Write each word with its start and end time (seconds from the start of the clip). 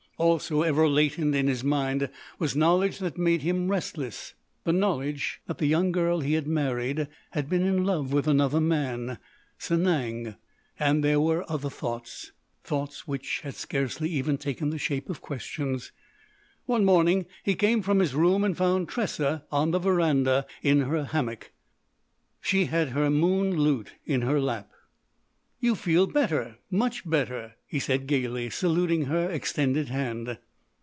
Also, 0.17 0.61
ever 0.61 0.87
latent 0.87 1.33
in 1.33 1.47
his 1.47 1.63
mind, 1.63 2.07
was 2.37 2.55
knowledge 2.55 2.99
that 2.99 3.17
made 3.17 3.41
him 3.41 3.71
restless—the 3.71 4.71
knowledge 4.71 5.41
that 5.47 5.57
the 5.57 5.65
young 5.65 5.91
girl 5.91 6.19
he 6.19 6.33
had 6.33 6.45
married 6.45 7.07
had 7.31 7.49
been 7.49 7.63
in 7.63 7.83
love 7.83 8.13
with 8.13 8.27
another 8.27 8.61
man: 8.61 9.17
Sanang. 9.57 10.35
And 10.77 11.03
there 11.03 11.19
were 11.19 11.43
other 11.51 11.71
thoughts—thoughts 11.71 13.07
which 13.07 13.39
had 13.39 13.55
scarcely 13.55 14.09
even 14.09 14.37
taken 14.37 14.69
the 14.69 14.77
shape 14.77 15.09
of 15.09 15.21
questions. 15.21 15.91
One 16.67 16.85
morning 16.85 17.25
he 17.41 17.55
came 17.55 17.81
from 17.81 17.97
his 17.97 18.13
room 18.13 18.43
and 18.43 18.55
found 18.55 18.89
Tressa 18.89 19.45
on 19.51 19.71
the 19.71 19.79
veranda 19.79 20.45
in 20.61 20.81
her 20.81 21.03
hammock. 21.05 21.51
She 22.41 22.65
had 22.65 22.89
her 22.89 23.09
moon 23.09 23.57
lute 23.59 23.93
in 24.05 24.21
her 24.21 24.39
lap. 24.39 24.69
"You 25.63 25.75
feel 25.75 26.07
better—much 26.07 27.07
better!" 27.07 27.53
he 27.67 27.77
said 27.77 28.07
gaily, 28.07 28.49
saluting 28.49 29.05
her 29.05 29.29
extended 29.29 29.89
hand. 29.89 30.39